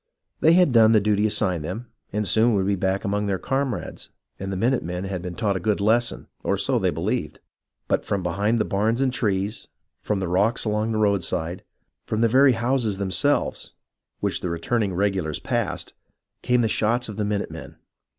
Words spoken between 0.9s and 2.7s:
the duty assigned them, and soon would